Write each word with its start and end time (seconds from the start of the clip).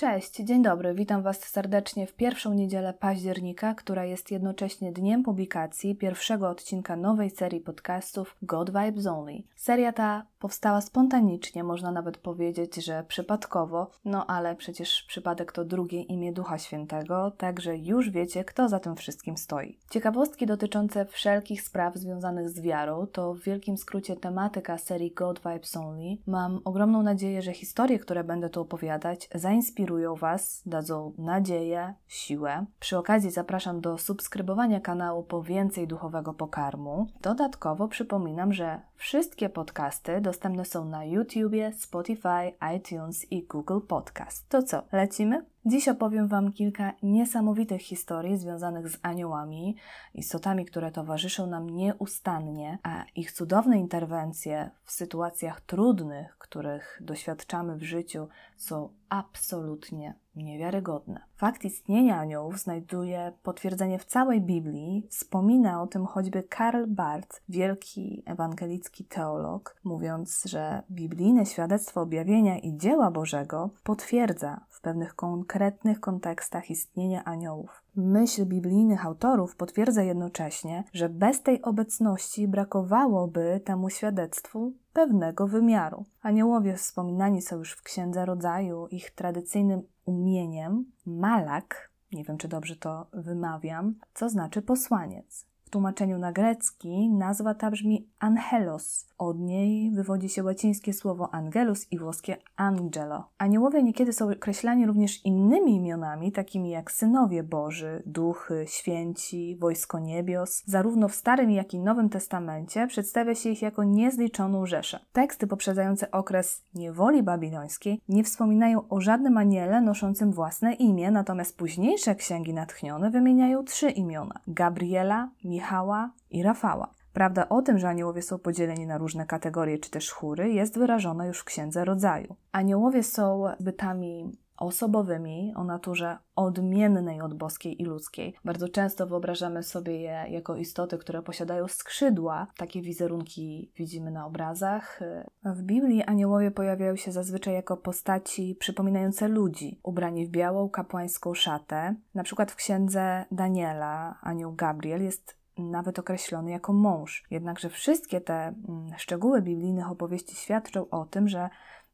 Cześć, 0.00 0.36
dzień 0.36 0.62
dobry, 0.62 0.94
witam 0.94 1.22
Was 1.22 1.40
serdecznie 1.40 2.06
w 2.06 2.12
pierwszą 2.12 2.54
niedzielę 2.54 2.94
października, 2.94 3.74
która 3.74 4.04
jest 4.04 4.30
jednocześnie 4.30 4.92
dniem 4.92 5.22
publikacji 5.22 5.96
pierwszego 5.96 6.48
odcinka 6.48 6.96
nowej 6.96 7.30
serii 7.30 7.60
podcastów 7.60 8.36
God 8.42 8.70
Vibes 8.70 9.06
Only. 9.06 9.42
Seria 9.56 9.92
ta 9.92 10.26
powstała 10.38 10.80
spontanicznie, 10.80 11.64
można 11.64 11.90
nawet 11.90 12.16
powiedzieć, 12.16 12.76
że 12.76 13.04
przypadkowo, 13.08 13.90
no 14.04 14.26
ale 14.26 14.56
przecież 14.56 15.04
przypadek 15.08 15.52
to 15.52 15.64
drugie 15.64 16.02
imię 16.02 16.32
Ducha 16.32 16.58
Świętego, 16.58 17.30
także 17.30 17.76
już 17.76 18.10
wiecie, 18.10 18.44
kto 18.44 18.68
za 18.68 18.80
tym 18.80 18.96
wszystkim 18.96 19.36
stoi. 19.36 19.78
Ciekawostki 19.90 20.46
dotyczące 20.46 21.06
wszelkich 21.06 21.62
spraw 21.62 21.96
związanych 21.96 22.50
z 22.50 22.60
wiarą 22.60 23.06
to 23.06 23.34
w 23.34 23.40
wielkim 23.40 23.76
skrócie 23.76 24.16
tematyka 24.16 24.78
serii 24.78 25.10
God 25.10 25.38
Vibes 25.38 25.76
Only. 25.76 26.16
Mam 26.26 26.60
ogromną 26.64 27.02
nadzieję, 27.02 27.42
że 27.42 27.52
historie, 27.52 27.98
które 27.98 28.24
będę 28.24 28.50
tu 28.50 28.60
opowiadać, 28.60 29.28
zainspirują 29.34 30.14
Was, 30.14 30.62
dadzą 30.66 31.12
nadzieję, 31.18 31.94
siłę. 32.06 32.66
Przy 32.80 32.98
okazji 32.98 33.30
zapraszam 33.30 33.80
do 33.80 33.98
subskrybowania 33.98 34.80
kanału 34.80 35.22
po 35.22 35.42
więcej 35.42 35.86
duchowego 35.86 36.34
pokarmu. 36.34 37.06
Dodatkowo 37.20 37.88
przypominam, 37.88 38.52
że 38.52 38.80
wszystkie 38.98 39.48
podcasty 39.48 40.20
dostępne 40.20 40.64
są 40.64 40.84
na 40.84 41.04
YouTubie, 41.04 41.72
Spotify, 41.72 42.52
iTunes 42.76 43.32
i 43.32 43.42
Google 43.42 43.80
Podcast. 43.88 44.48
To 44.48 44.62
co, 44.62 44.82
lecimy? 44.92 45.44
Dziś 45.66 45.88
opowiem 45.88 46.28
Wam 46.28 46.52
kilka 46.52 46.92
niesamowitych 47.02 47.82
historii 47.82 48.36
związanych 48.36 48.88
z 48.88 48.98
aniołami, 49.02 49.76
istotami, 50.14 50.64
które 50.64 50.90
towarzyszą 50.90 51.46
nam 51.46 51.70
nieustannie, 51.70 52.78
a 52.82 53.04
ich 53.16 53.32
cudowne 53.32 53.78
interwencje 53.78 54.70
w 54.84 54.92
sytuacjach 54.92 55.60
trudnych, 55.60 56.38
których 56.38 56.98
doświadczamy 57.00 57.76
w 57.76 57.82
życiu, 57.82 58.28
są 58.56 58.88
absolutnie 59.08 60.14
niewiarygodne. 60.36 61.20
Fakt 61.36 61.64
istnienia 61.64 62.20
aniołów 62.20 62.58
znajduje 62.58 63.32
potwierdzenie 63.42 63.98
w 63.98 64.04
całej 64.04 64.40
Biblii. 64.40 65.06
Wspomina 65.10 65.82
o 65.82 65.86
tym 65.86 66.06
choćby 66.06 66.42
Karl 66.42 66.84
Barth, 66.86 67.42
wielki 67.48 68.22
ewangelicki 68.26 69.04
teolog, 69.04 69.76
mówiąc, 69.84 70.42
że 70.44 70.82
biblijne 70.90 71.46
świadectwo 71.46 72.00
objawienia 72.00 72.58
i 72.58 72.76
dzieła 72.76 73.10
Bożego 73.10 73.70
potwierdza 73.82 74.60
w 74.68 74.80
pewnych 74.80 75.14
konkretnych 75.14 76.00
kontekstach 76.00 76.70
istnienie 76.70 77.24
aniołów. 77.24 77.82
Myśl 77.96 78.44
biblijnych 78.44 79.06
autorów 79.06 79.56
potwierdza 79.56 80.02
jednocześnie, 80.02 80.84
że 80.92 81.08
bez 81.08 81.42
tej 81.42 81.62
obecności 81.62 82.48
brakowałoby 82.48 83.60
temu 83.64 83.90
świadectwu 83.90 84.72
pewnego 84.92 85.46
wymiaru. 85.46 86.04
Aniołowie 86.22 86.76
wspominani 86.76 87.42
są 87.42 87.58
już 87.58 87.72
w 87.72 87.82
Księdze 87.82 88.26
Rodzaju. 88.26 88.86
Ich 88.90 89.10
tradycyjnym 89.10 89.82
umieniem 90.04 90.84
malak, 91.06 91.90
nie 92.12 92.24
wiem 92.24 92.38
czy 92.38 92.48
dobrze 92.48 92.76
to 92.76 93.06
wymawiam, 93.12 93.94
co 94.14 94.28
znaczy 94.28 94.62
posłaniec. 94.62 95.46
W 95.68 95.70
tłumaczeniu 95.70 96.18
na 96.18 96.32
grecki 96.32 97.08
nazwa 97.10 97.54
ta 97.54 97.70
brzmi 97.70 98.08
angelos. 98.18 99.06
Od 99.18 99.38
niej 99.38 99.90
wywodzi 99.90 100.28
się 100.28 100.44
łacińskie 100.44 100.92
słowo 100.92 101.34
angelus 101.34 101.92
i 101.92 101.98
włoskie 101.98 102.36
angelo. 102.56 103.28
Aniołowie 103.38 103.82
niekiedy 103.82 104.12
są 104.12 104.30
określani 104.30 104.86
również 104.86 105.24
innymi 105.24 105.74
imionami, 105.74 106.32
takimi 106.32 106.70
jak 106.70 106.92
synowie 106.92 107.42
Boży, 107.42 108.02
duchy, 108.06 108.64
święci, 108.68 109.56
wojsko 109.60 109.98
niebios. 109.98 110.62
Zarówno 110.66 111.08
w 111.08 111.14
Starym, 111.14 111.50
jak 111.50 111.74
i 111.74 111.78
Nowym 111.78 112.08
Testamencie 112.08 112.86
przedstawia 112.86 113.34
się 113.34 113.48
ich 113.48 113.62
jako 113.62 113.84
niezliczoną 113.84 114.66
rzeszę. 114.66 115.00
Teksty 115.12 115.46
poprzedzające 115.46 116.10
okres 116.10 116.64
niewoli 116.74 117.22
babilońskiej 117.22 118.00
nie 118.08 118.24
wspominają 118.24 118.88
o 118.88 119.00
żadnym 119.00 119.38
aniele 119.38 119.80
noszącym 119.80 120.32
własne 120.32 120.74
imię, 120.74 121.10
natomiast 121.10 121.56
późniejsze 121.56 122.14
księgi 122.14 122.54
natchnione 122.54 123.10
wymieniają 123.10 123.64
trzy 123.64 123.90
imiona: 123.90 124.40
Gabriela, 124.46 125.30
Michała 125.58 126.12
i 126.30 126.42
Rafała. 126.42 126.94
Prawda 127.12 127.48
o 127.48 127.62
tym, 127.62 127.78
że 127.78 127.88
aniołowie 127.88 128.22
są 128.22 128.38
podzieleni 128.38 128.86
na 128.86 128.98
różne 128.98 129.26
kategorie 129.26 129.78
czy 129.78 129.90
też 129.90 130.10
chóry, 130.10 130.50
jest 130.50 130.78
wyrażona 130.78 131.26
już 131.26 131.40
w 131.40 131.44
Księdze 131.44 131.84
Rodzaju. 131.84 132.36
Aniołowie 132.52 133.02
są 133.02 133.44
bytami 133.60 134.38
osobowymi, 134.56 135.52
o 135.56 135.64
naturze 135.64 136.18
odmiennej 136.36 137.20
od 137.20 137.34
boskiej 137.34 137.82
i 137.82 137.84
ludzkiej. 137.84 138.34
Bardzo 138.44 138.68
często 138.68 139.06
wyobrażamy 139.06 139.62
sobie 139.62 140.00
je 140.00 140.24
jako 140.28 140.56
istoty, 140.56 140.98
które 140.98 141.22
posiadają 141.22 141.68
skrzydła. 141.68 142.46
Takie 142.56 142.82
wizerunki 142.82 143.72
widzimy 143.76 144.10
na 144.10 144.26
obrazach. 144.26 145.00
W 145.44 145.62
Biblii 145.62 146.02
aniołowie 146.02 146.50
pojawiają 146.50 146.96
się 146.96 147.12
zazwyczaj 147.12 147.54
jako 147.54 147.76
postaci 147.76 148.56
przypominające 148.60 149.28
ludzi, 149.28 149.80
ubrani 149.82 150.26
w 150.26 150.30
białą 150.30 150.68
kapłańską 150.68 151.34
szatę. 151.34 151.94
Na 152.14 152.22
przykład 152.22 152.52
w 152.52 152.56
księdze 152.56 153.24
Daniela 153.32 154.18
anioł 154.22 154.52
Gabriel 154.54 155.02
jest 155.02 155.38
nawet 155.58 155.98
określony 155.98 156.50
jako 156.50 156.72
mąż. 156.72 157.24
Jednakże 157.30 157.70
wszystkie 157.70 158.20
te 158.20 158.34
mm, 158.34 158.90
szczegóły 158.96 159.42
biblijnych 159.42 159.90
opowieści 159.90 160.36
świadczą 160.36 160.90
o 160.90 161.04
tym, 161.04 161.28
że 161.28 161.48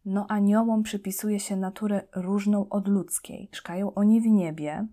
no 0.04 0.26
aniołom 0.28 0.82
przypisuje 0.82 1.40
się 1.40 1.56
naturę 1.56 2.02
różną 2.14 2.68
od 2.68 2.88
ludzkiej. 2.88 3.48
Mieszkają 3.52 3.94
oni 3.94 4.20
w 4.20 4.26
niebie, 4.26 4.86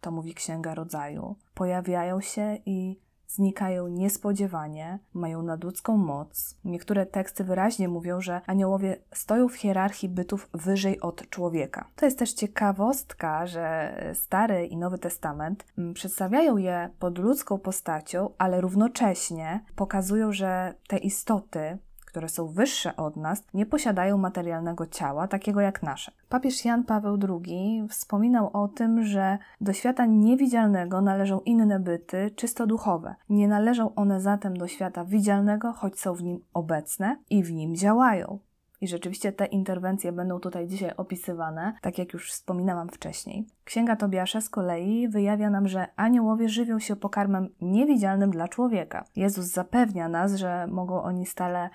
to 0.00 0.10
mówi 0.10 0.34
Księga 0.34 0.74
Rodzaju, 0.74 1.36
pojawiają 1.54 2.20
się 2.20 2.58
i 2.66 3.00
znikają 3.34 3.88
niespodziewanie, 3.88 4.98
mają 5.12 5.42
nadludzką 5.42 5.96
moc. 5.96 6.56
Niektóre 6.64 7.06
teksty 7.06 7.44
wyraźnie 7.44 7.88
mówią, 7.88 8.20
że 8.20 8.40
aniołowie 8.46 8.96
stoją 9.14 9.48
w 9.48 9.54
hierarchii 9.54 10.08
bytów 10.08 10.48
wyżej 10.54 11.00
od 11.00 11.30
człowieka. 11.30 11.88
To 11.96 12.04
jest 12.04 12.18
też 12.18 12.32
ciekawostka, 12.32 13.46
że 13.46 13.94
Stary 14.14 14.66
i 14.66 14.76
Nowy 14.76 14.98
Testament 14.98 15.64
mm, 15.78 15.94
przedstawiają 15.94 16.56
je 16.56 16.90
pod 16.98 17.18
ludzką 17.18 17.58
postacią, 17.58 18.30
ale 18.38 18.60
równocześnie 18.60 19.64
pokazują, 19.76 20.32
że 20.32 20.74
te 20.88 20.98
istoty 20.98 21.78
które 22.12 22.28
są 22.28 22.48
wyższe 22.48 22.96
od 22.96 23.16
nas, 23.16 23.42
nie 23.54 23.66
posiadają 23.66 24.18
materialnego 24.18 24.86
ciała, 24.86 25.28
takiego 25.28 25.60
jak 25.60 25.82
nasze. 25.82 26.12
Papież 26.28 26.64
Jan 26.64 26.84
Paweł 26.84 27.18
II 27.28 27.88
wspominał 27.88 28.50
o 28.52 28.68
tym, 28.68 29.04
że 29.04 29.38
do 29.60 29.72
świata 29.72 30.06
niewidzialnego 30.06 31.00
należą 31.00 31.40
inne 31.40 31.80
byty, 31.80 32.30
czysto 32.36 32.66
duchowe. 32.66 33.14
Nie 33.28 33.48
należą 33.48 33.94
one 33.94 34.20
zatem 34.20 34.56
do 34.56 34.68
świata 34.68 35.04
widzialnego, 35.04 35.72
choć 35.72 36.00
są 36.00 36.14
w 36.14 36.22
nim 36.22 36.40
obecne 36.54 37.16
i 37.30 37.42
w 37.42 37.52
nim 37.52 37.76
działają. 37.76 38.38
I 38.82 38.88
rzeczywiście 38.88 39.32
te 39.32 39.46
interwencje 39.46 40.12
będą 40.12 40.40
tutaj 40.40 40.68
dzisiaj 40.68 40.92
opisywane, 40.96 41.72
tak 41.80 41.98
jak 41.98 42.12
już 42.12 42.30
wspominałam 42.30 42.88
wcześniej. 42.88 43.46
Księga 43.64 43.96
Tobiasza 43.96 44.40
z 44.40 44.48
kolei 44.48 45.08
wyjawia 45.08 45.50
nam, 45.50 45.68
że 45.68 45.86
aniołowie 45.96 46.48
żywią 46.48 46.78
się 46.78 46.96
pokarmem 46.96 47.48
niewidzialnym 47.60 48.30
dla 48.30 48.48
człowieka. 48.48 49.04
Jezus 49.16 49.46
zapewnia 49.46 50.08
nas, 50.08 50.34
że 50.34 50.66
mogą 50.66 51.02
oni 51.02 51.26
stale 51.26 51.70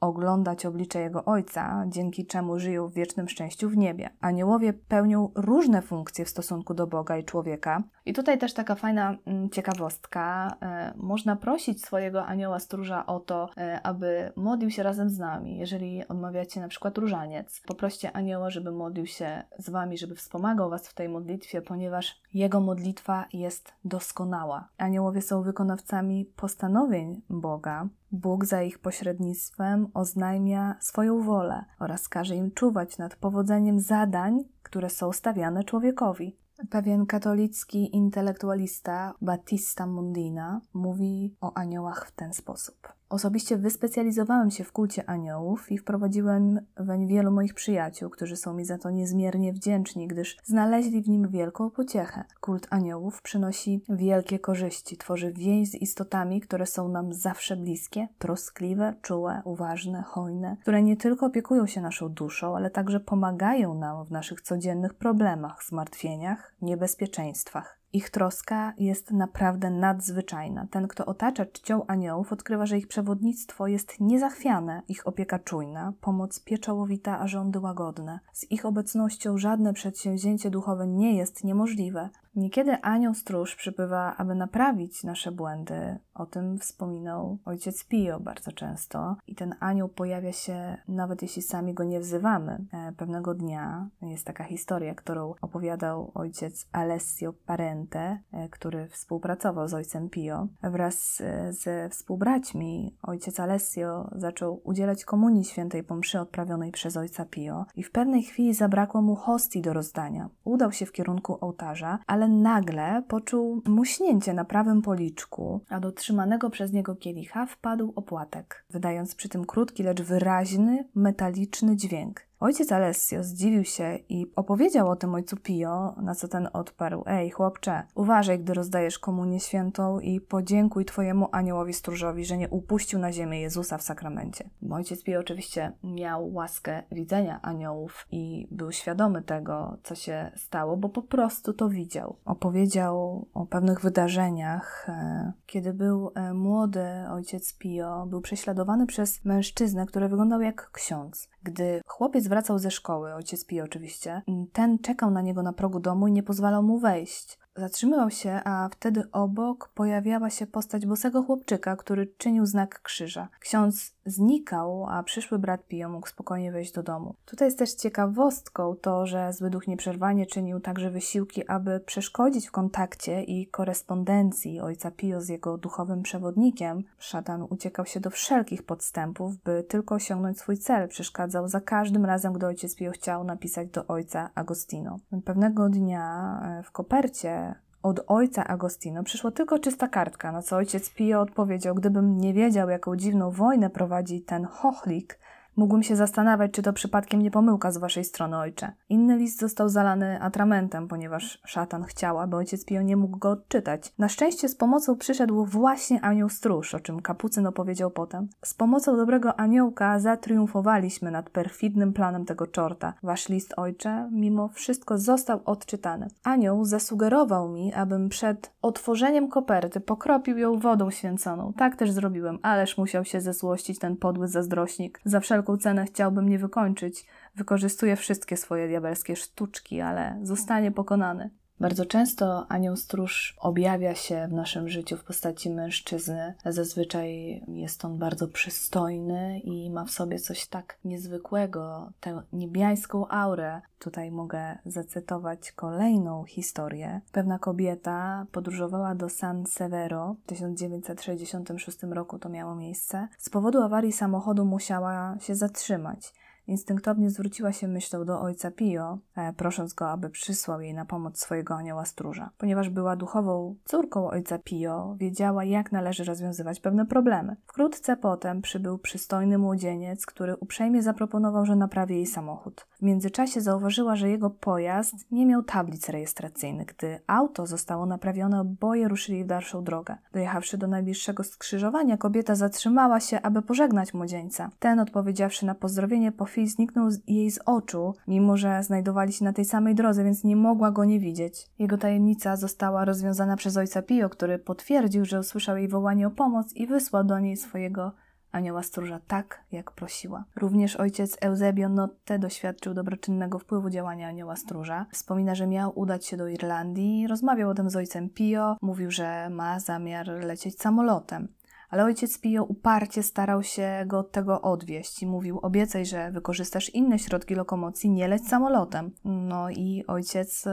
oglądać 0.00 0.66
oblicze 0.66 1.00
Jego 1.00 1.24
Ojca, 1.24 1.84
dzięki 1.88 2.26
czemu 2.26 2.58
żyją 2.58 2.88
w 2.88 2.94
wiecznym 2.94 3.28
szczęściu 3.28 3.68
w 3.68 3.76
niebie. 3.76 4.10
Aniołowie 4.20 4.72
pełnią 4.72 5.30
różne 5.34 5.82
funkcje 5.82 6.24
w 6.24 6.28
stosunku 6.28 6.74
do 6.74 6.86
Boga 6.86 7.16
i 7.16 7.24
człowieka. 7.24 7.82
I 8.06 8.12
tutaj 8.12 8.38
też 8.38 8.54
taka 8.54 8.74
fajna 8.74 9.16
mm, 9.26 9.50
ciekawostka. 9.50 10.56
E, 10.62 10.92
można 10.96 11.36
prosić 11.36 11.84
swojego 11.84 12.26
anioła 12.26 12.58
stróża 12.58 13.06
o 13.06 13.20
to, 13.20 13.50
e, 13.56 13.80
aby 13.82 14.32
modlił 14.36 14.70
się 14.70 14.82
razem 14.82 15.10
z 15.10 15.18
nami. 15.18 15.58
Jeżeli 15.58 16.08
odmawiacie 16.08 16.60
na 16.60 16.68
przykład 16.68 16.98
różaniec, 16.98 17.60
poproście 17.66 18.12
anioła, 18.12 18.50
żeby 18.50 18.72
modlił 18.72 19.06
się 19.06 19.42
z 19.58 19.70
wami, 19.70 19.98
żeby 19.98 20.14
wspomagał 20.14 20.70
was 20.70 20.88
w 20.88 20.94
tej 20.94 21.08
modlitwie, 21.08 21.62
ponieważ 21.62 22.20
jego 22.34 22.60
modlitwa 22.60 23.24
jest 23.32 23.72
doskonała. 23.84 24.68
Aniołowie 24.78 25.22
są 25.22 25.42
wykonawcami 25.42 26.24
postanowień 26.36 27.22
Boga, 27.30 27.88
Bóg 28.12 28.44
za 28.44 28.62
ich 28.62 28.78
pośrednictwem 28.78 29.88
oznajmia 29.94 30.74
swoją 30.80 31.22
wolę 31.22 31.64
oraz 31.78 32.08
każe 32.08 32.36
im 32.36 32.50
czuwać 32.50 32.98
nad 32.98 33.16
powodzeniem 33.16 33.80
zadań, 33.80 34.44
które 34.62 34.90
są 34.90 35.12
stawiane 35.12 35.64
człowiekowi. 35.64 36.36
Pewien 36.68 37.06
katolicki 37.06 37.96
intelektualista, 37.96 39.14
Battista 39.20 39.86
Mundina, 39.86 40.60
mówi 40.72 41.36
o 41.40 41.52
aniołach 41.54 42.08
w 42.08 42.12
ten 42.12 42.32
sposób. 42.32 42.99
Osobiście 43.10 43.56
wyspecjalizowałem 43.56 44.50
się 44.50 44.64
w 44.64 44.72
kulcie 44.72 45.10
aniołów 45.10 45.72
i 45.72 45.78
wprowadziłem 45.78 46.60
weń 46.76 47.06
wielu 47.06 47.30
moich 47.30 47.54
przyjaciół, 47.54 48.10
którzy 48.10 48.36
są 48.36 48.54
mi 48.54 48.64
za 48.64 48.78
to 48.78 48.90
niezmiernie 48.90 49.52
wdzięczni, 49.52 50.08
gdyż 50.08 50.36
znaleźli 50.44 51.02
w 51.02 51.08
nim 51.08 51.28
wielką 51.28 51.70
pociechę. 51.70 52.24
Kult 52.40 52.66
aniołów 52.70 53.22
przynosi 53.22 53.84
wielkie 53.88 54.38
korzyści, 54.38 54.96
tworzy 54.96 55.32
więź 55.32 55.70
z 55.70 55.74
istotami, 55.74 56.40
które 56.40 56.66
są 56.66 56.88
nam 56.88 57.12
zawsze 57.12 57.56
bliskie, 57.56 58.08
troskliwe, 58.18 58.94
czułe, 59.02 59.42
uważne, 59.44 60.02
hojne, 60.02 60.56
które 60.62 60.82
nie 60.82 60.96
tylko 60.96 61.26
opiekują 61.26 61.66
się 61.66 61.80
naszą 61.80 62.08
duszą, 62.08 62.56
ale 62.56 62.70
także 62.70 63.00
pomagają 63.00 63.74
nam 63.74 64.04
w 64.04 64.10
naszych 64.10 64.40
codziennych 64.40 64.94
problemach, 64.94 65.64
zmartwieniach, 65.64 66.54
niebezpieczeństwach. 66.62 67.79
Ich 67.92 68.10
troska 68.10 68.72
jest 68.78 69.10
naprawdę 69.10 69.70
nadzwyczajna. 69.70 70.66
Ten, 70.70 70.88
kto 70.88 71.06
otacza 71.06 71.46
czcią 71.46 71.86
aniołów, 71.86 72.32
odkrywa, 72.32 72.66
że 72.66 72.78
ich 72.78 72.88
przewodnictwo 72.88 73.66
jest 73.66 74.00
niezachwiane, 74.00 74.82
ich 74.88 75.06
opieka 75.06 75.38
czujna, 75.38 75.92
pomoc 76.00 76.40
pieczołowita, 76.40 77.20
a 77.20 77.26
rządy 77.26 77.58
łagodne. 77.58 78.20
Z 78.32 78.50
ich 78.50 78.66
obecnością 78.66 79.38
żadne 79.38 79.72
przedsięwzięcie 79.72 80.50
duchowe 80.50 80.86
nie 80.86 81.16
jest 81.16 81.44
niemożliwe. 81.44 82.10
Niekiedy 82.40 82.82
anioł 82.82 83.14
stróż 83.14 83.56
przybywa, 83.56 84.16
aby 84.16 84.34
naprawić 84.34 85.04
nasze 85.04 85.32
błędy. 85.32 85.98
O 86.14 86.26
tym 86.26 86.58
wspominał 86.58 87.38
ojciec 87.44 87.84
Pio 87.84 88.20
bardzo 88.20 88.52
często. 88.52 89.16
I 89.26 89.34
ten 89.34 89.54
anioł 89.60 89.88
pojawia 89.88 90.32
się, 90.32 90.76
nawet 90.88 91.22
jeśli 91.22 91.42
sami 91.42 91.74
go 91.74 91.84
nie 91.84 92.00
wzywamy. 92.00 92.64
E, 92.72 92.92
pewnego 92.92 93.34
dnia 93.34 93.88
jest 94.02 94.26
taka 94.26 94.44
historia, 94.44 94.94
którą 94.94 95.34
opowiadał 95.40 96.10
ojciec 96.14 96.68
Alessio 96.72 97.32
Parente, 97.32 98.18
e, 98.32 98.48
który 98.48 98.88
współpracował 98.88 99.68
z 99.68 99.74
ojcem 99.74 100.10
Pio. 100.10 100.46
Wraz 100.62 101.22
ze 101.50 101.88
współbraćmi 101.88 102.96
ojciec 103.02 103.40
Alessio 103.40 104.08
zaczął 104.12 104.60
udzielać 104.64 105.04
komunii 105.04 105.44
świętej 105.44 105.84
po 105.84 105.96
mszy 105.96 106.20
odprawionej 106.20 106.72
przez 106.72 106.96
ojca 106.96 107.24
Pio 107.24 107.66
i 107.76 107.82
w 107.82 107.90
pewnej 107.90 108.22
chwili 108.22 108.54
zabrakło 108.54 109.02
mu 109.02 109.16
hostii 109.16 109.62
do 109.62 109.72
rozdania. 109.72 110.28
Udał 110.44 110.72
się 110.72 110.86
w 110.86 110.92
kierunku 110.92 111.38
ołtarza, 111.40 111.98
ale 112.06 112.29
nagle 112.30 113.02
poczuł 113.08 113.62
muśnięcie 113.66 114.34
na 114.34 114.44
prawym 114.44 114.82
policzku, 114.82 115.60
a 115.68 115.80
do 115.80 115.92
trzymanego 115.92 116.50
przez 116.50 116.72
niego 116.72 116.96
kielicha 116.96 117.46
wpadł 117.46 117.92
opłatek, 117.96 118.64
wydając 118.70 119.14
przy 119.14 119.28
tym 119.28 119.44
krótki, 119.44 119.82
lecz 119.82 120.02
wyraźny, 120.02 120.88
metaliczny 120.94 121.76
dźwięk. 121.76 122.29
Ojciec 122.40 122.72
Alessio 122.72 123.24
zdziwił 123.24 123.64
się 123.64 123.98
i 124.08 124.26
opowiedział 124.36 124.88
o 124.88 124.96
tym 124.96 125.14
ojcu 125.14 125.36
Pio, 125.36 125.94
na 126.02 126.14
co 126.14 126.28
ten 126.28 126.48
odparł: 126.52 127.02
Ej, 127.06 127.30
chłopcze, 127.30 127.82
uważaj, 127.94 128.38
gdy 128.38 128.54
rozdajesz 128.54 128.98
komunię 128.98 129.40
świętą 129.40 130.00
i 130.00 130.20
podziękuj 130.20 130.84
twojemu 130.84 131.28
aniołowi 131.32 131.72
stróżowi, 131.72 132.24
że 132.24 132.36
nie 132.36 132.48
upuścił 132.48 132.98
na 132.98 133.12
ziemię 133.12 133.40
Jezusa 133.40 133.78
w 133.78 133.82
sakramencie. 133.82 134.50
Bo 134.62 134.74
ojciec 134.74 135.02
Pio 135.02 135.20
oczywiście 135.20 135.72
miał 135.84 136.34
łaskę 136.34 136.82
widzenia 136.92 137.42
aniołów 137.42 138.06
i 138.10 138.48
był 138.50 138.72
świadomy 138.72 139.22
tego, 139.22 139.76
co 139.82 139.94
się 139.94 140.32
stało, 140.36 140.76
bo 140.76 140.88
po 140.88 141.02
prostu 141.02 141.52
to 141.52 141.68
widział. 141.68 142.16
Opowiedział 142.24 143.26
o 143.34 143.46
pewnych 143.46 143.80
wydarzeniach. 143.80 144.86
E, 144.88 145.32
kiedy 145.46 145.72
był 145.72 146.12
e, 146.14 146.34
młody, 146.34 146.86
ojciec 147.10 147.58
Pio 147.58 148.06
był 148.06 148.20
prześladowany 148.20 148.86
przez 148.86 149.24
mężczyznę, 149.24 149.86
który 149.86 150.08
wyglądał 150.08 150.40
jak 150.40 150.70
ksiądz. 150.70 151.28
Gdy 151.42 151.80
chłopiec 151.86 152.28
wracał 152.28 152.58
ze 152.58 152.70
szkoły, 152.70 153.14
ojciec 153.14 153.46
Pio 153.46 153.64
oczywiście, 153.64 154.22
ten 154.52 154.78
czekał 154.78 155.10
na 155.10 155.22
niego 155.22 155.42
na 155.42 155.52
progu 155.52 155.80
domu 155.80 156.06
i 156.08 156.12
nie 156.12 156.22
pozwalał 156.22 156.62
mu 156.62 156.78
wejść. 156.78 157.38
Zatrzymywał 157.56 158.10
się, 158.10 158.40
a 158.44 158.68
wtedy 158.72 159.10
obok 159.12 159.68
pojawiała 159.74 160.30
się 160.30 160.46
postać 160.46 160.86
bosego 160.86 161.22
chłopczyka, 161.22 161.76
który 161.76 162.06
czynił 162.06 162.46
znak 162.46 162.82
krzyża. 162.82 163.28
Ksiądz 163.40 163.94
znikał, 164.06 164.86
a 164.88 165.02
przyszły 165.02 165.38
brat 165.38 165.66
Pio 165.66 165.88
mógł 165.88 166.08
spokojnie 166.08 166.52
wejść 166.52 166.72
do 166.72 166.82
domu. 166.82 167.14
Tutaj 167.24 167.48
jest 167.48 167.58
też 167.58 167.74
ciekawostką 167.74 168.76
to, 168.76 169.06
że 169.06 169.32
zły 169.32 169.50
duch 169.50 169.68
nieprzerwanie 169.68 170.26
czynił 170.26 170.60
także 170.60 170.90
wysiłki, 170.90 171.46
aby 171.46 171.80
przeszkodzić 171.80 172.48
w 172.48 172.50
kontakcie 172.50 173.22
i 173.22 173.46
korespondencji 173.46 174.60
ojca 174.60 174.90
Pio 174.90 175.20
z 175.20 175.28
jego 175.28 175.58
duchowym 175.58 176.02
przewodnikiem. 176.02 176.82
Szatan 176.98 177.46
uciekał 177.50 177.86
się 177.86 178.00
do 178.00 178.10
wszelkich 178.10 178.62
podstępów, 178.62 179.36
by 179.36 179.64
tylko 179.68 179.94
osiągnąć 179.94 180.38
swój 180.38 180.58
cel. 180.58 180.88
Przeszkadzał 180.88 181.48
za 181.48 181.60
każdym 181.60 182.04
razem, 182.04 182.32
gdy 182.32 182.46
ojciec 182.46 182.76
Pio 182.76 182.90
chciał 182.90 183.24
napisać 183.24 183.68
do 183.68 183.86
ojca 183.86 184.30
Agostino. 184.34 184.96
Pewnego 185.24 185.68
dnia 185.68 186.40
e, 186.44 186.62
w 186.62 186.70
kopercie 186.70 187.54
od 187.82 188.00
ojca 188.06 188.44
Agostino 188.44 189.02
przyszła 189.02 189.30
tylko 189.30 189.58
czysta 189.58 189.88
kartka, 189.88 190.32
na 190.32 190.42
co 190.42 190.56
ojciec 190.56 190.90
Pio 190.90 191.20
odpowiedział: 191.20 191.74
Gdybym 191.74 192.18
nie 192.18 192.34
wiedział, 192.34 192.68
jaką 192.68 192.96
dziwną 192.96 193.30
wojnę 193.30 193.70
prowadzi 193.70 194.22
ten 194.22 194.44
chochlik, 194.44 195.18
Mógłbym 195.56 195.82
się 195.82 195.96
zastanawiać, 195.96 196.52
czy 196.52 196.62
to 196.62 196.72
przypadkiem 196.72 197.22
nie 197.22 197.30
pomyłka 197.30 197.70
z 197.72 197.78
waszej 197.78 198.04
strony, 198.04 198.38
ojcze. 198.38 198.72
Inny 198.88 199.16
list 199.16 199.40
został 199.40 199.68
zalany 199.68 200.22
atramentem, 200.22 200.88
ponieważ 200.88 201.40
szatan 201.44 201.84
chciał, 201.84 202.18
aby 202.18 202.36
ojciec 202.36 202.64
Pio 202.64 202.82
nie 202.82 202.96
mógł 202.96 203.18
go 203.18 203.30
odczytać. 203.30 203.92
Na 203.98 204.08
szczęście 204.08 204.48
z 204.48 204.56
pomocą 204.56 204.96
przyszedł 204.96 205.44
właśnie 205.44 206.00
anioł 206.00 206.28
stróż, 206.28 206.74
o 206.74 206.80
czym 206.80 207.00
kapucyn 207.00 207.46
opowiedział 207.46 207.90
potem. 207.90 208.28
Z 208.44 208.54
pomocą 208.54 208.96
dobrego 208.96 209.40
aniołka 209.40 209.98
zatriumfowaliśmy 209.98 211.10
nad 211.10 211.30
perfidnym 211.30 211.92
planem 211.92 212.24
tego 212.24 212.46
czorta. 212.46 212.94
Wasz 213.02 213.28
list, 213.28 213.54
ojcze, 213.56 214.08
mimo 214.12 214.48
wszystko 214.48 214.98
został 214.98 215.40
odczytany. 215.44 216.08
Anioł 216.24 216.64
zasugerował 216.64 217.48
mi, 217.48 217.74
abym 217.74 218.08
przed 218.08 218.52
otworzeniem 218.62 219.28
koperty 219.28 219.80
pokropił 219.80 220.38
ją 220.38 220.58
wodą 220.58 220.90
święconą. 220.90 221.52
Tak 221.56 221.76
też 221.76 221.90
zrobiłem, 221.90 222.38
ależ 222.42 222.78
musiał 222.78 223.04
się 223.04 223.20
zesłościć 223.20 223.78
ten 223.78 223.96
podły 223.96 224.28
zazdrośnik. 224.28 225.00
Za 225.04 225.20
wszelką 225.20 225.39
wszelką 225.40 225.56
cenę 225.56 225.84
chciałby 225.84 226.22
mnie 226.22 226.38
wykończyć, 226.38 227.06
wykorzystuje 227.34 227.96
wszystkie 227.96 228.36
swoje 228.36 228.68
diabelskie 228.68 229.16
sztuczki, 229.16 229.80
ale 229.80 230.18
zostanie 230.22 230.72
pokonany. 230.72 231.30
Bardzo 231.60 231.86
często 231.86 232.46
anioł 232.48 232.76
stróż 232.76 233.36
objawia 233.40 233.94
się 233.94 234.28
w 234.28 234.32
naszym 234.32 234.68
życiu 234.68 234.96
w 234.96 235.04
postaci 235.04 235.50
mężczyzny. 235.50 236.34
Zazwyczaj 236.44 237.40
jest 237.48 237.84
on 237.84 237.98
bardzo 237.98 238.28
przystojny 238.28 239.40
i 239.40 239.70
ma 239.70 239.84
w 239.84 239.90
sobie 239.90 240.18
coś 240.18 240.46
tak 240.46 240.78
niezwykłego, 240.84 241.92
tę 242.00 242.22
niebiańską 242.32 243.08
aurę. 243.08 243.60
Tutaj 243.78 244.10
mogę 244.10 244.58
zacytować 244.66 245.52
kolejną 245.52 246.24
historię. 246.24 247.00
Pewna 247.12 247.38
kobieta 247.38 248.26
podróżowała 248.32 248.94
do 248.94 249.08
San 249.08 249.46
Severo 249.46 250.16
w 250.24 250.26
1966 250.26 251.82
roku 251.82 252.18
to 252.18 252.28
miało 252.28 252.54
miejsce. 252.54 253.08
Z 253.18 253.30
powodu 253.30 253.62
awarii 253.62 253.92
samochodu 253.92 254.44
musiała 254.44 255.16
się 255.20 255.34
zatrzymać. 255.34 256.12
Instynktownie 256.50 257.10
zwróciła 257.10 257.52
się 257.52 257.68
myślą 257.68 258.04
do 258.04 258.20
ojca 258.20 258.50
Pio, 258.50 258.98
e, 259.16 259.32
prosząc 259.32 259.74
go, 259.74 259.90
aby 259.90 260.10
przysłał 260.10 260.60
jej 260.60 260.74
na 260.74 260.84
pomoc 260.84 261.18
swojego 261.18 261.54
anioła 261.54 261.84
stróża. 261.84 262.30
Ponieważ 262.38 262.68
była 262.68 262.96
duchową 262.96 263.56
córką 263.64 264.10
ojca 264.10 264.38
Pio, 264.38 264.94
wiedziała, 264.98 265.44
jak 265.44 265.72
należy 265.72 266.04
rozwiązywać 266.04 266.60
pewne 266.60 266.86
problemy. 266.86 267.36
Wkrótce 267.46 267.96
potem 267.96 268.42
przybył 268.42 268.78
przystojny 268.78 269.38
młodzieniec, 269.38 270.06
który 270.06 270.36
uprzejmie 270.36 270.82
zaproponował, 270.82 271.46
że 271.46 271.56
naprawi 271.56 271.94
jej 271.94 272.06
samochód. 272.06 272.66
W 272.78 272.82
międzyczasie 272.82 273.40
zauważyła, 273.40 273.96
że 273.96 274.10
jego 274.10 274.30
pojazd 274.30 274.94
nie 275.10 275.26
miał 275.26 275.42
tablic 275.42 275.88
rejestracyjnych. 275.88 276.66
Gdy 276.66 277.00
auto 277.06 277.46
zostało 277.46 277.86
naprawione, 277.86 278.40
oboje 278.40 278.88
ruszyli 278.88 279.24
w 279.24 279.26
dalszą 279.26 279.64
drogę. 279.64 279.96
Dojechawszy 280.12 280.58
do 280.58 280.66
najbliższego 280.66 281.24
skrzyżowania, 281.24 281.96
kobieta 281.96 282.34
zatrzymała 282.34 283.00
się, 283.00 283.20
aby 283.22 283.42
pożegnać 283.42 283.94
młodzieńca. 283.94 284.50
Ten, 284.58 284.80
odpowiedziawszy 284.80 285.46
na 285.46 285.54
pozdrowienie, 285.54 286.12
po 286.12 286.24
chwili 286.24 286.39
zniknął 286.48 286.88
jej 287.06 287.30
z 287.30 287.38
oczu, 287.46 287.94
mimo 288.08 288.36
że 288.36 288.62
znajdowali 288.62 289.12
się 289.12 289.24
na 289.24 289.32
tej 289.32 289.44
samej 289.44 289.74
drodze, 289.74 290.04
więc 290.04 290.24
nie 290.24 290.36
mogła 290.36 290.70
go 290.70 290.84
nie 290.84 291.00
widzieć. 291.00 291.46
Jego 291.58 291.78
tajemnica 291.78 292.36
została 292.36 292.84
rozwiązana 292.84 293.36
przez 293.36 293.56
ojca 293.56 293.82
Pio, 293.82 294.08
który 294.08 294.38
potwierdził, 294.38 295.04
że 295.04 295.20
usłyszał 295.20 295.56
jej 295.56 295.68
wołanie 295.68 296.06
o 296.06 296.10
pomoc 296.10 296.52
i 296.52 296.66
wysłał 296.66 297.04
do 297.04 297.18
niej 297.18 297.36
swojego 297.36 297.92
anioła 298.32 298.62
stróża 298.62 299.00
tak, 299.06 299.44
jak 299.52 299.70
prosiła. 299.72 300.24
Również 300.36 300.76
ojciec 300.76 301.16
Eusebio 301.20 301.68
Notte 301.68 302.18
doświadczył 302.18 302.74
dobroczynnego 302.74 303.38
wpływu 303.38 303.70
działania 303.70 304.08
anioła 304.08 304.36
stróża. 304.36 304.86
Wspomina, 304.92 305.34
że 305.34 305.46
miał 305.46 305.78
udać 305.78 306.06
się 306.06 306.16
do 306.16 306.28
Irlandii, 306.28 307.06
rozmawiał 307.06 307.50
o 307.50 307.54
tym 307.54 307.70
z 307.70 307.76
ojcem 307.76 308.10
Pio, 308.10 308.56
mówił, 308.62 308.90
że 308.90 309.30
ma 309.30 309.60
zamiar 309.60 310.08
lecieć 310.08 310.58
samolotem 310.58 311.28
ale 311.70 311.84
ojciec 311.84 312.18
Pio 312.18 312.44
uparcie 312.44 313.02
starał 313.02 313.42
się 313.42 313.84
go 313.86 313.98
od 313.98 314.12
tego 314.12 314.42
odwieść 314.42 315.02
i 315.02 315.06
mówił: 315.06 315.38
Obiecaj, 315.42 315.86
że 315.86 316.10
wykorzystasz 316.10 316.70
inne 316.70 316.98
środki 316.98 317.34
lokomocji, 317.34 317.90
nie 317.90 318.08
leć 318.08 318.28
samolotem. 318.28 318.90
No 319.04 319.50
i 319.50 319.84
ojciec 319.86 320.44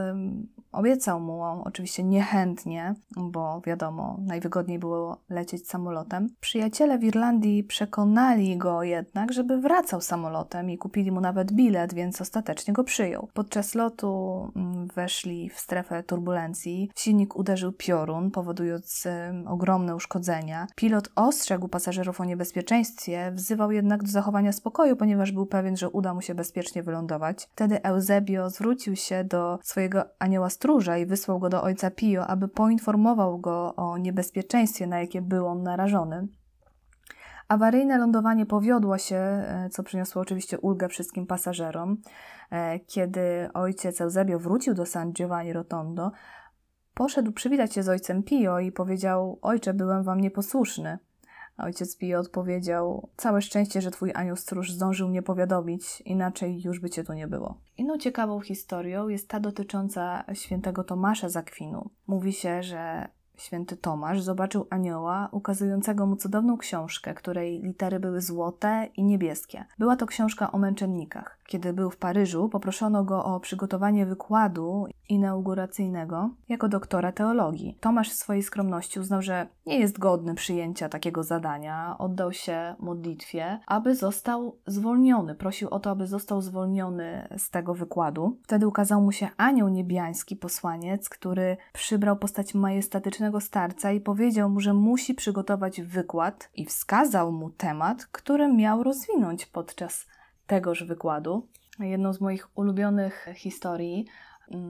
obiecał 0.72 1.20
mu, 1.20 1.42
oczywiście 1.64 2.04
niechętnie, 2.04 2.94
bo 3.16 3.60
wiadomo, 3.66 4.18
najwygodniej 4.20 4.78
było 4.78 5.18
lecieć 5.28 5.68
samolotem. 5.68 6.28
Przyjaciele 6.40 6.98
w 6.98 7.04
Irlandii 7.04 7.64
przekonali 7.64 8.56
go 8.56 8.82
jednak, 8.82 9.32
żeby 9.32 9.60
wracał 9.60 10.00
samolotem 10.00 10.70
i 10.70 10.78
kupili 10.78 11.12
mu 11.12 11.20
nawet 11.20 11.52
bilet, 11.52 11.94
więc 11.94 12.20
ostatecznie 12.20 12.74
go 12.74 12.84
przyjął. 12.84 13.28
Podczas 13.34 13.74
lotu 13.74 14.52
weszli 14.94 15.50
w 15.50 15.60
strefę 15.60 16.02
turbulencji. 16.02 16.90
Silnik 16.96 17.36
uderzył 17.36 17.72
piorun, 17.72 18.30
powodując 18.30 19.08
ogromne 19.46 19.96
uszkodzenia. 19.96 20.66
Pilot 20.76 21.08
ostrzegł 21.16 21.68
pasażerów 21.68 22.20
o 22.20 22.24
niebezpieczeństwie, 22.24 23.32
wzywał 23.34 23.72
jednak 23.72 24.02
do 24.02 24.10
zachowania 24.10 24.52
spokoju, 24.52 24.96
ponieważ 24.96 25.32
był 25.32 25.46
pewien, 25.46 25.76
że 25.76 25.90
uda 25.90 26.14
mu 26.14 26.22
się 26.22 26.34
bezpiecznie 26.34 26.82
wylądować. 26.82 27.48
Wtedy 27.52 27.82
Eusebio 27.82 28.50
zwrócił 28.50 28.96
się 28.96 29.24
do 29.24 29.58
swojego 29.62 30.04
anioła 30.18 30.50
stróża 30.58 30.98
i 30.98 31.06
wysłał 31.06 31.38
go 31.38 31.48
do 31.48 31.62
ojca 31.62 31.90
Pio, 31.90 32.26
aby 32.26 32.48
poinformował 32.48 33.38
go 33.38 33.74
o 33.76 33.98
niebezpieczeństwie, 33.98 34.86
na 34.86 35.00
jakie 35.00 35.22
był 35.22 35.46
on 35.46 35.62
narażony. 35.62 36.28
Awaryjne 37.48 37.98
lądowanie 37.98 38.46
powiodło 38.46 38.98
się, 38.98 39.16
e, 39.16 39.68
co 39.72 39.82
przyniosło 39.82 40.22
oczywiście 40.22 40.58
ulgę 40.58 40.88
wszystkim 40.88 41.26
pasażerom. 41.26 41.96
E, 42.50 42.78
kiedy 42.78 43.48
ojciec 43.54 44.00
Eusebio 44.00 44.38
wrócił 44.38 44.74
do 44.74 44.86
San 44.86 45.12
Giovanni 45.12 45.52
Rotondo, 45.52 46.12
poszedł 46.94 47.32
przywitać 47.32 47.74
się 47.74 47.82
z 47.82 47.88
ojcem 47.88 48.22
Pio 48.22 48.58
i 48.58 48.72
powiedział: 48.72 49.38
Ojcze, 49.42 49.74
byłem 49.74 50.02
wam 50.02 50.20
nieposłuszny. 50.20 50.98
A 51.58 51.64
ojciec 51.64 51.96
Pio 51.96 52.18
odpowiedział: 52.18 53.08
Całe 53.16 53.42
szczęście, 53.42 53.80
że 53.80 53.90
twój 53.90 54.12
anioł 54.14 54.36
stróż 54.36 54.72
zdążył 54.72 55.08
mnie 55.08 55.22
powiadomić, 55.22 56.00
inaczej 56.00 56.62
już 56.62 56.80
by 56.80 56.90
cię 56.90 57.04
tu 57.04 57.12
nie 57.12 57.26
było. 57.26 57.60
Inną 57.76 57.98
ciekawą 57.98 58.40
historią 58.40 59.08
jest 59.08 59.28
ta 59.28 59.40
dotycząca 59.40 60.24
świętego 60.34 60.84
Tomasza 60.84 61.28
z 61.28 61.36
Akwinu. 61.36 61.90
Mówi 62.06 62.32
się, 62.32 62.62
że 62.62 63.08
Święty 63.38 63.76
Tomasz 63.76 64.22
zobaczył 64.22 64.66
anioła 64.70 65.28
ukazującego 65.32 66.06
mu 66.06 66.16
cudowną 66.16 66.58
książkę, 66.58 67.14
której 67.14 67.62
litery 67.62 68.00
były 68.00 68.20
złote 68.20 68.88
i 68.96 69.04
niebieskie. 69.04 69.64
Była 69.78 69.96
to 69.96 70.06
książka 70.06 70.52
o 70.52 70.58
męczennikach. 70.58 71.38
Kiedy 71.46 71.72
był 71.72 71.90
w 71.90 71.96
Paryżu, 71.96 72.48
poproszono 72.48 73.04
go 73.04 73.24
o 73.24 73.40
przygotowanie 73.40 74.06
wykładu 74.06 74.86
inauguracyjnego 75.08 76.30
jako 76.48 76.68
doktora 76.68 77.12
teologii. 77.12 77.78
Tomasz 77.80 78.10
w 78.10 78.14
swojej 78.14 78.42
skromności 78.42 79.00
uznał, 79.00 79.22
że 79.22 79.46
nie 79.66 79.78
jest 79.78 79.98
godny 79.98 80.34
przyjęcia 80.34 80.88
takiego 80.88 81.22
zadania, 81.22 81.96
oddał 81.98 82.32
się 82.32 82.74
modlitwie, 82.78 83.60
aby 83.66 83.94
został 83.94 84.56
zwolniony. 84.66 85.34
Prosił 85.34 85.68
o 85.68 85.80
to, 85.80 85.90
aby 85.90 86.06
został 86.06 86.40
zwolniony 86.40 87.28
z 87.38 87.50
tego 87.50 87.74
wykładu. 87.74 88.38
Wtedy 88.42 88.66
ukazał 88.66 89.02
mu 89.02 89.12
się 89.12 89.28
anioł 89.36 89.68
niebiański, 89.68 90.36
posłaniec, 90.36 91.08
który 91.08 91.56
przybrał 91.72 92.16
postać 92.16 92.54
majestatycznego 92.54 93.40
starca 93.40 93.92
i 93.92 94.00
powiedział 94.00 94.50
mu, 94.50 94.60
że 94.60 94.74
musi 94.74 95.14
przygotować 95.14 95.82
wykład 95.82 96.50
i 96.54 96.64
wskazał 96.64 97.32
mu 97.32 97.50
temat, 97.50 98.06
który 98.06 98.52
miał 98.52 98.82
rozwinąć 98.82 99.46
podczas 99.46 100.06
tegoż 100.46 100.84
wykładu. 100.84 101.46
Jedną 101.80 102.12
z 102.12 102.20
moich 102.20 102.48
ulubionych 102.58 103.28
historii 103.34 104.06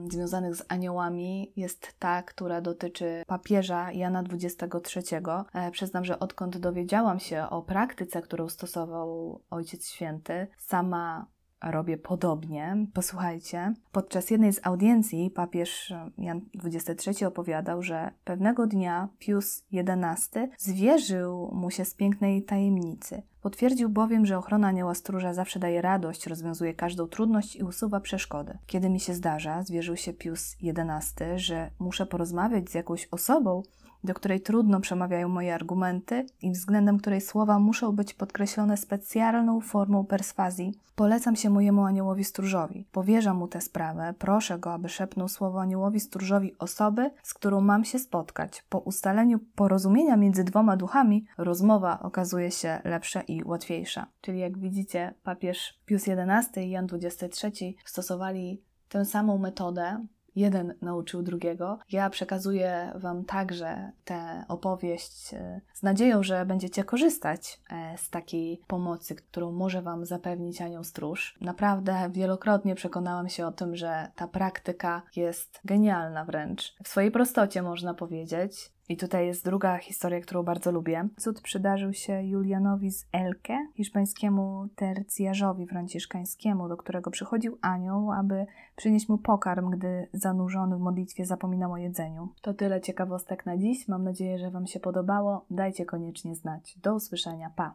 związanych 0.09 0.55
z 0.55 0.65
aniołami 0.67 1.51
jest 1.55 1.95
ta, 1.99 2.23
która 2.23 2.61
dotyczy 2.61 3.23
papieża 3.27 3.91
Jana 3.91 4.23
XXIII. 4.33 5.17
E, 5.53 5.71
przyznam, 5.71 6.05
że 6.05 6.19
odkąd 6.19 6.57
dowiedziałam 6.57 7.19
się 7.19 7.45
o 7.49 7.61
praktyce, 7.61 8.21
którą 8.21 8.49
stosował 8.49 9.41
Ojciec 9.49 9.87
Święty, 9.87 10.47
sama 10.57 11.25
robię 11.63 11.97
podobnie. 11.97 12.87
Posłuchajcie, 12.93 13.73
podczas 13.91 14.29
jednej 14.29 14.53
z 14.53 14.67
audiencji 14.67 15.29
papież 15.29 15.93
Jan 16.17 16.41
XXIII 16.65 17.25
opowiadał, 17.25 17.81
że 17.81 18.11
pewnego 18.23 18.67
dnia 18.67 19.09
Pius 19.19 19.63
XI 19.73 20.39
zwierzył 20.57 21.51
mu 21.53 21.71
się 21.71 21.85
z 21.85 21.93
pięknej 21.93 22.43
tajemnicy. 22.43 23.21
Potwierdził 23.41 23.89
bowiem, 23.89 24.25
że 24.25 24.37
ochrona 24.37 24.67
anioła 24.67 24.93
stróża 24.93 25.33
zawsze 25.33 25.59
daje 25.59 25.81
radość, 25.81 26.27
rozwiązuje 26.27 26.73
każdą 26.73 27.07
trudność 27.07 27.55
i 27.55 27.63
usuwa 27.63 27.99
przeszkody. 27.99 28.57
Kiedy 28.67 28.89
mi 28.89 28.99
się 28.99 29.13
zdarza, 29.13 29.63
zwierzył 29.63 29.97
się 29.97 30.13
Pius 30.13 30.55
XI, 30.63 31.23
że 31.35 31.71
muszę 31.79 32.05
porozmawiać 32.05 32.69
z 32.69 32.73
jakąś 32.73 33.07
osobą, 33.11 33.63
do 34.03 34.13
której 34.13 34.41
trudno 34.41 34.79
przemawiają 34.79 35.29
moje 35.29 35.55
argumenty 35.55 36.25
i 36.41 36.51
względem 36.51 36.97
której 36.97 37.21
słowa 37.21 37.59
muszą 37.59 37.91
być 37.91 38.13
podkreślone 38.13 38.77
specjalną 38.77 39.61
formą 39.61 40.05
perswazji, 40.05 40.73
polecam 40.95 41.35
się 41.35 41.49
mojemu 41.49 41.85
aniołowi 41.85 42.23
stróżowi. 42.23 42.85
Powierzam 42.91 43.37
mu 43.37 43.47
tę 43.47 43.61
sprawę, 43.61 44.13
proszę 44.19 44.59
go, 44.59 44.73
aby 44.73 44.89
szepnął 44.89 45.27
słowo 45.27 45.61
aniołowi 45.61 45.99
stróżowi 45.99 46.55
osoby, 46.59 47.11
z 47.23 47.33
którą 47.33 47.61
mam 47.61 47.85
się 47.85 47.99
spotkać. 47.99 48.63
Po 48.69 48.79
ustaleniu 48.79 49.39
porozumienia 49.55 50.17
między 50.17 50.43
dwoma 50.43 50.77
duchami, 50.77 51.25
rozmowa 51.37 51.99
okazuje 51.99 52.51
się 52.51 52.81
lepsza 52.83 53.21
i 53.29 53.43
łatwiejsza. 53.43 54.07
Czyli 54.21 54.39
jak 54.39 54.57
widzicie, 54.57 55.13
papież 55.23 55.79
Pius 55.85 56.03
XI 56.07 56.59
i 56.59 56.69
Jan 56.69 56.87
XXIII 56.93 57.77
stosowali 57.85 58.61
tę 58.89 59.05
samą 59.05 59.37
metodę, 59.37 60.05
jeden 60.35 60.73
nauczył 60.81 61.23
drugiego. 61.23 61.79
Ja 61.91 62.09
przekazuję 62.09 62.91
Wam 62.95 63.25
także 63.25 63.91
tę 64.05 64.45
opowieść 64.47 65.33
e, 65.33 65.61
z 65.73 65.83
nadzieją, 65.83 66.23
że 66.23 66.45
będziecie 66.45 66.83
korzystać 66.83 67.59
e, 67.69 67.97
z 67.97 68.09
takiej 68.09 68.61
pomocy, 68.67 69.15
którą 69.15 69.51
może 69.51 69.81
Wam 69.81 70.05
zapewnić 70.05 70.61
Anioł 70.61 70.83
Stróż. 70.83 71.37
Naprawdę 71.41 72.09
wielokrotnie 72.13 72.75
przekonałam 72.75 73.29
się 73.29 73.47
o 73.47 73.51
tym, 73.51 73.75
że 73.75 74.11
ta 74.15 74.27
praktyka 74.27 75.01
jest 75.15 75.59
genialna 75.65 76.25
wręcz. 76.25 76.75
W 76.83 76.87
swojej 76.87 77.11
prostocie 77.11 77.61
można 77.61 77.93
powiedzieć. 77.93 78.71
I 78.89 78.97
tutaj 78.97 79.27
jest 79.27 79.45
druga 79.45 79.77
historia, 79.77 80.21
którą 80.21 80.43
bardzo 80.43 80.71
lubię. 80.71 81.07
Cud 81.17 81.41
przydarzył 81.41 81.93
się 81.93 82.23
Julianowi 82.23 82.91
z 82.91 83.05
Elke, 83.11 83.57
hiszpańskiemu 83.75 84.67
tercjarzowi 84.75 85.67
franciszkańskiemu, 85.67 86.69
do 86.69 86.77
którego 86.77 87.11
przychodził 87.11 87.57
anioł, 87.61 88.11
aby 88.11 88.45
przynieść 88.75 89.09
mu 89.09 89.17
pokarm, 89.17 89.69
gdy 89.69 90.07
zanurzony 90.13 90.77
w 90.77 90.79
modlitwie 90.79 91.25
zapominał 91.25 91.71
o 91.71 91.77
jedzeniu. 91.77 92.29
To 92.41 92.53
tyle 92.53 92.81
ciekawostek 92.81 93.45
na 93.45 93.57
dziś. 93.57 93.87
Mam 93.87 94.03
nadzieję, 94.03 94.39
że 94.39 94.51
Wam 94.51 94.67
się 94.67 94.79
podobało. 94.79 95.45
Dajcie 95.49 95.85
koniecznie 95.85 96.35
znać. 96.35 96.77
Do 96.77 96.95
usłyszenia. 96.95 97.51
Pa! 97.55 97.73